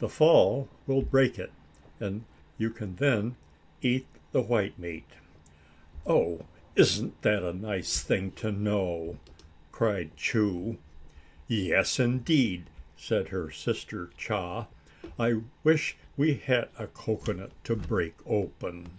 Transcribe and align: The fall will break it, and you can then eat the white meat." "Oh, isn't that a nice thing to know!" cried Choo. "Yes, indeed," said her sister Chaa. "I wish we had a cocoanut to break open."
The 0.00 0.08
fall 0.08 0.68
will 0.88 1.02
break 1.02 1.38
it, 1.38 1.52
and 2.00 2.24
you 2.58 2.70
can 2.70 2.96
then 2.96 3.36
eat 3.82 4.04
the 4.32 4.40
white 4.42 4.76
meat." 4.80 5.06
"Oh, 6.04 6.44
isn't 6.74 7.22
that 7.22 7.44
a 7.44 7.52
nice 7.52 8.02
thing 8.02 8.32
to 8.32 8.50
know!" 8.50 9.20
cried 9.70 10.16
Choo. 10.16 10.78
"Yes, 11.46 12.00
indeed," 12.00 12.68
said 12.96 13.28
her 13.28 13.52
sister 13.52 14.10
Chaa. 14.18 14.66
"I 15.16 15.42
wish 15.62 15.96
we 16.16 16.34
had 16.34 16.70
a 16.76 16.88
cocoanut 16.88 17.52
to 17.62 17.76
break 17.76 18.14
open." 18.26 18.98